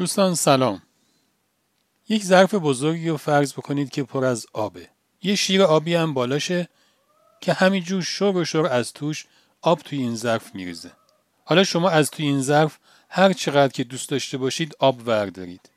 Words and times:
دوستان 0.00 0.34
سلام. 0.34 0.82
یک 2.08 2.24
ظرف 2.24 2.54
بزرگی 2.54 3.08
رو 3.08 3.16
فرض 3.16 3.52
بکنید 3.52 3.90
که 3.90 4.02
پر 4.02 4.24
از 4.24 4.46
آبه. 4.52 4.88
یه 5.22 5.34
شیر 5.34 5.62
آبی 5.62 5.94
هم 5.94 6.14
بالاشه 6.14 6.68
که 7.40 7.52
همینجور 7.52 8.02
شور 8.02 8.36
و 8.36 8.44
شور 8.44 8.66
از 8.66 8.92
توش 8.92 9.26
آب 9.62 9.80
توی 9.80 9.98
این 9.98 10.16
ظرف 10.16 10.54
میریزه. 10.54 10.92
حالا 11.44 11.64
شما 11.64 11.90
از 11.90 12.10
توی 12.10 12.26
این 12.26 12.42
ظرف 12.42 12.78
هر 13.08 13.32
چقدر 13.32 13.72
که 13.72 13.84
دوست 13.84 14.08
داشته 14.08 14.38
باشید 14.38 14.76
آب 14.78 15.08
وردارید. 15.08 15.70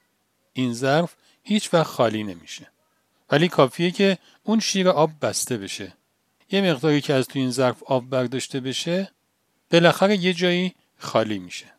این 0.54 0.74
ظرف 0.74 1.16
هیچ 1.44 1.74
وقت 1.74 1.88
خالی 1.88 2.24
نمیشه. 2.24 2.68
ولی 3.32 3.48
کافیه 3.48 3.92
که 3.92 4.18
اون 4.44 4.60
شیر 4.60 4.90
آب 4.90 5.12
بسته 5.22 5.58
بشه. 5.58 5.94
یه 6.52 6.72
مقداری 6.72 7.02
که 7.02 7.14
از 7.14 7.28
توی 7.28 7.42
این 7.42 7.52
ظرف 7.52 7.84
آب 7.84 8.10
برداشته 8.10 8.60
بشه 8.60 9.12
بالاخره 9.72 10.18
یه 10.18 10.34
جایی 10.34 10.76
خالی 10.98 11.40
میشه. 11.40 11.73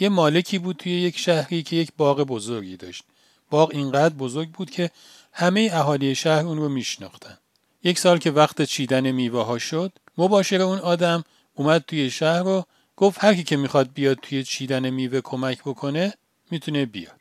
یه 0.00 0.08
مالکی 0.08 0.58
بود 0.58 0.76
توی 0.76 0.92
یک 0.92 1.18
شهری 1.18 1.62
که 1.62 1.76
یک 1.76 1.92
باغ 1.96 2.20
بزرگی 2.20 2.76
داشت. 2.76 3.04
باغ 3.50 3.70
اینقدر 3.72 4.14
بزرگ 4.14 4.50
بود 4.50 4.70
که 4.70 4.90
همه 5.32 5.70
اهالی 5.72 6.14
شهر 6.14 6.46
اون 6.46 6.58
رو 6.58 6.68
میشناختن. 6.68 7.38
یک 7.84 7.98
سال 7.98 8.18
که 8.18 8.30
وقت 8.30 8.62
چیدن 8.62 9.10
میوه 9.10 9.44
ها 9.44 9.58
شد، 9.58 9.92
مباشر 10.18 10.62
اون 10.62 10.78
آدم 10.78 11.24
اومد 11.54 11.84
توی 11.86 12.10
شهر 12.10 12.42
رو 12.42 12.66
گفت 12.96 13.24
هر 13.24 13.34
کی 13.34 13.42
که 13.42 13.56
می‌خواد 13.56 13.92
بیاد 13.94 14.18
توی 14.22 14.44
چیدن 14.44 14.90
میوه 14.90 15.20
کمک 15.20 15.58
بکنه 15.60 16.14
می‌تونه 16.50 16.86
بیاد. 16.86 17.20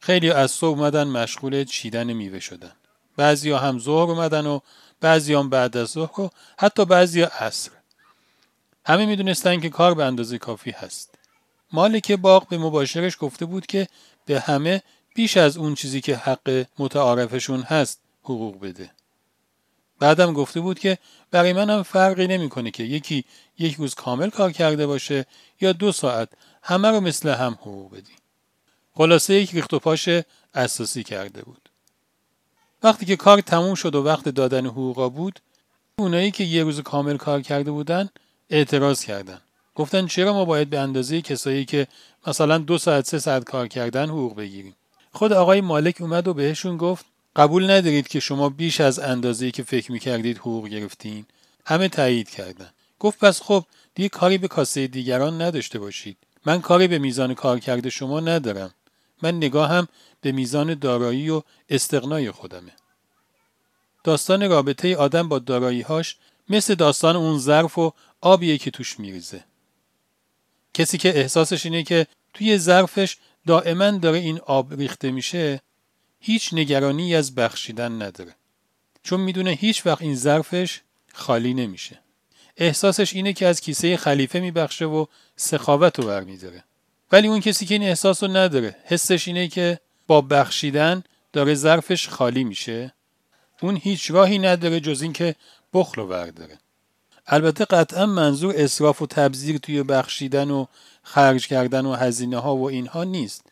خیلی 0.00 0.30
از 0.30 0.50
صبح 0.50 0.78
اومدن 0.78 1.04
مشغول 1.04 1.64
چیدن 1.64 2.12
میوه 2.12 2.40
شدن. 2.40 2.72
بعضیا 3.16 3.58
هم 3.58 3.78
ظهر 3.78 4.10
اومدن 4.10 4.46
و 4.46 4.60
بعضی 5.00 5.34
هم 5.34 5.50
بعد 5.50 5.76
از 5.76 5.88
ظهر 5.88 6.20
و 6.20 6.30
حتی 6.58 6.84
بعضی 6.84 7.22
عصر. 7.22 7.70
همه 8.86 9.06
می‌دونستن 9.06 9.60
که 9.60 9.68
کار 9.68 9.94
به 9.94 10.04
اندازه 10.04 10.38
کافی 10.38 10.70
هست. 10.70 11.14
مالک 11.72 12.12
باغ 12.12 12.48
به 12.48 12.58
مباشرش 12.58 13.16
گفته 13.20 13.44
بود 13.46 13.66
که 13.66 13.88
به 14.26 14.40
همه 14.40 14.82
بیش 15.14 15.36
از 15.36 15.56
اون 15.56 15.74
چیزی 15.74 16.00
که 16.00 16.16
حق 16.16 16.66
متعارفشون 16.78 17.62
هست 17.62 18.00
حقوق 18.22 18.60
بده. 18.60 18.90
بعدم 19.98 20.32
گفته 20.32 20.60
بود 20.60 20.78
که 20.78 20.98
برای 21.30 21.52
من 21.52 21.70
هم 21.70 21.82
فرقی 21.82 22.26
نمی‌کنه 22.26 22.70
که 22.70 22.82
یکی 22.82 23.24
یک 23.58 23.74
روز 23.74 23.94
کامل 23.94 24.30
کار 24.30 24.52
کرده 24.52 24.86
باشه 24.86 25.26
یا 25.60 25.72
دو 25.72 25.92
ساعت 25.92 26.28
همه 26.62 26.88
رو 26.88 27.00
مثل 27.00 27.28
هم 27.28 27.52
حقوق 27.52 27.92
بدی. 27.92 28.12
خلاصه 28.94 29.34
یک 29.34 29.50
ریخت 29.54 29.74
و 29.74 29.78
پاش 29.78 30.08
اساسی 30.54 31.02
کرده 31.02 31.42
بود. 31.42 31.68
وقتی 32.82 33.06
که 33.06 33.16
کار 33.16 33.40
تموم 33.40 33.74
شد 33.74 33.94
و 33.94 34.02
وقت 34.02 34.28
دادن 34.28 34.66
حقوقا 34.66 35.08
بود 35.08 35.40
اونایی 35.98 36.30
که 36.30 36.44
یه 36.44 36.62
روز 36.62 36.80
کامل 36.80 37.16
کار 37.16 37.42
کرده 37.42 37.70
بودن 37.70 38.08
اعتراض 38.50 39.04
کردند. 39.04 39.42
گفتن 39.80 40.06
چرا 40.06 40.32
ما 40.32 40.44
باید 40.44 40.70
به 40.70 40.78
اندازه 40.78 41.22
کسایی 41.22 41.64
که 41.64 41.86
مثلا 42.26 42.58
دو 42.58 42.78
ساعت 42.78 43.06
سه 43.06 43.18
ساعت 43.18 43.44
کار 43.44 43.68
کردن 43.68 44.08
حقوق 44.08 44.36
بگیریم؟ 44.36 44.76
خود 45.12 45.32
آقای 45.32 45.60
مالک 45.60 46.00
اومد 46.00 46.28
و 46.28 46.34
بهشون 46.34 46.76
گفت 46.76 47.04
قبول 47.36 47.70
ندارید 47.70 48.08
که 48.08 48.20
شما 48.20 48.48
بیش 48.48 48.80
از 48.80 48.98
اندازه 48.98 49.50
که 49.50 49.62
فکر 49.62 49.92
می‌کردید 49.92 50.38
حقوق 50.38 50.68
گرفتین. 50.68 51.26
همه 51.66 51.88
تایید 51.88 52.30
کردن. 52.30 52.70
گفت 52.98 53.18
پس 53.18 53.42
خب 53.42 53.64
دیگه 53.94 54.08
کاری 54.08 54.38
به 54.38 54.48
کاسه 54.48 54.86
دیگران 54.86 55.42
نداشته 55.42 55.78
باشید. 55.78 56.16
من 56.46 56.60
کاری 56.60 56.88
به 56.88 56.98
میزان 56.98 57.34
کار 57.34 57.58
کرده 57.58 57.90
شما 57.90 58.20
ندارم. 58.20 58.74
من 59.22 59.36
نگاهم 59.36 59.88
به 60.20 60.32
میزان 60.32 60.74
دارایی 60.74 61.30
و 61.30 61.42
استقنای 61.68 62.30
خودمه. 62.30 62.72
داستان 64.04 64.50
رابطه 64.50 64.96
آدم 64.96 65.28
با 65.28 65.38
داراییهاش 65.38 66.16
مثل 66.48 66.74
داستان 66.74 67.16
اون 67.16 67.38
ظرف 67.38 67.78
و 67.78 67.92
آبیه 68.20 68.58
که 68.58 68.70
توش 68.70 69.00
میریزه. 69.00 69.49
کسی 70.74 70.98
که 70.98 71.18
احساسش 71.18 71.66
اینه 71.66 71.82
که 71.82 72.06
توی 72.34 72.58
ظرفش 72.58 73.16
دائما 73.46 73.90
داره 73.90 74.18
این 74.18 74.38
آب 74.38 74.74
ریخته 74.74 75.10
میشه 75.10 75.60
هیچ 76.20 76.54
نگرانی 76.54 77.14
از 77.14 77.34
بخشیدن 77.34 78.02
نداره. 78.02 78.34
چون 79.02 79.20
می‌دونه 79.20 79.50
هیچ 79.50 79.86
وقت 79.86 80.02
این 80.02 80.16
ظرفش 80.16 80.80
خالی 81.12 81.54
نمیشه. 81.54 82.00
احساسش 82.56 83.14
اینه 83.14 83.32
که 83.32 83.46
از 83.46 83.60
کیسه 83.60 83.96
خلیفه 83.96 84.40
میبخشه 84.40 84.84
و 84.84 85.06
سخاوت 85.36 85.98
رو 85.98 86.06
برمیداره. 86.06 86.64
ولی 87.12 87.28
اون 87.28 87.40
کسی 87.40 87.66
که 87.66 87.74
این 87.74 87.82
احساس 87.82 88.22
رو 88.22 88.36
نداره 88.36 88.76
حسش 88.84 89.28
اینه 89.28 89.48
که 89.48 89.80
با 90.06 90.20
بخشیدن 90.20 91.02
داره 91.32 91.54
ظرفش 91.54 92.08
خالی 92.08 92.44
میشه. 92.44 92.92
اون 93.60 93.76
هیچ 93.76 94.10
راهی 94.10 94.38
نداره 94.38 94.80
جز 94.80 95.02
اینکه 95.02 95.34
بخل 95.74 96.02
رو 96.02 96.06
برداره. 96.06 96.58
البته 97.32 97.64
قطعا 97.64 98.06
منظور 98.06 98.54
اصراف 98.56 99.02
و 99.02 99.06
تبذیر 99.06 99.58
توی 99.58 99.82
بخشیدن 99.82 100.50
و 100.50 100.66
خرج 101.02 101.46
کردن 101.46 101.86
و 101.86 101.94
هزینه 101.94 102.38
ها 102.38 102.56
و 102.56 102.68
اینها 102.68 103.04
نیست. 103.04 103.44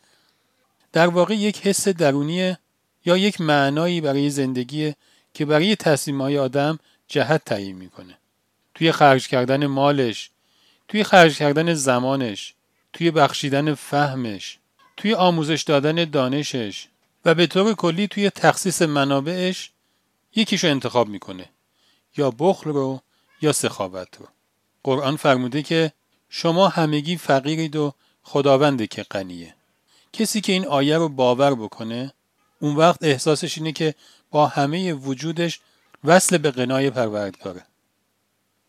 در 0.93 1.07
واقع 1.07 1.33
یک 1.35 1.67
حس 1.67 1.87
درونی 1.87 2.55
یا 3.05 3.17
یک 3.17 3.41
معنایی 3.41 4.01
برای 4.01 4.29
زندگی 4.29 4.93
که 5.33 5.45
برای 5.45 5.75
تصمیم 5.75 6.21
های 6.21 6.37
آدم 6.37 6.79
جهت 7.07 7.45
تعیین 7.45 7.75
می‌کنه. 7.75 8.17
توی 8.75 8.91
خرج 8.91 9.27
کردن 9.27 9.65
مالش، 9.65 10.29
توی 10.87 11.03
خرج 11.03 11.37
کردن 11.37 11.73
زمانش، 11.73 12.53
توی 12.93 13.11
بخشیدن 13.11 13.73
فهمش، 13.73 14.59
توی 14.97 15.13
آموزش 15.13 15.63
دادن 15.63 16.05
دانشش 16.05 16.87
و 17.25 17.35
به 17.35 17.47
طور 17.47 17.73
کلی 17.73 18.07
توی 18.07 18.29
تخصیص 18.29 18.81
منابعش 18.81 19.71
یکیشو 20.35 20.67
انتخاب 20.67 21.07
می‌کنه 21.07 21.45
یا 22.17 22.31
بخل 22.31 22.69
رو 22.69 23.01
یا 23.41 23.51
سخاوت 23.51 24.17
رو. 24.17 24.27
قرآن 24.83 25.15
فرموده 25.15 25.63
که 25.63 25.93
شما 26.29 26.67
همگی 26.67 27.17
فقیرید 27.17 27.75
و 27.75 27.93
خداونده 28.23 28.87
که 28.87 29.03
غنیه. 29.03 29.55
کسی 30.13 30.41
که 30.41 30.53
این 30.53 30.67
آیه 30.67 30.97
رو 30.97 31.09
باور 31.09 31.55
بکنه 31.55 32.13
اون 32.59 32.75
وقت 32.75 33.03
احساسش 33.03 33.57
اینه 33.57 33.71
که 33.71 33.95
با 34.31 34.47
همه 34.47 34.93
وجودش 34.93 35.59
وصل 36.03 36.37
به 36.37 36.51
قنای 36.51 36.89
پروردگاره. 36.89 37.65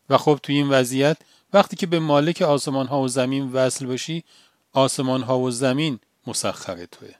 و 0.09 0.17
خب 0.17 0.39
توی 0.43 0.55
این 0.55 0.69
وضعیت 0.69 1.17
وقتی 1.53 1.75
که 1.75 1.87
به 1.87 1.99
مالک 1.99 2.41
آسمان 2.41 2.87
ها 2.87 3.01
و 3.01 3.07
زمین 3.07 3.51
وصل 3.51 3.85
باشی 3.85 4.23
آسمان 4.73 5.23
ها 5.23 5.39
و 5.39 5.51
زمین 5.51 5.99
مسخر 6.27 6.85
توه. 6.85 7.13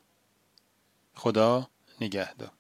خدا 1.16 1.68
نگهدار. 2.02 2.52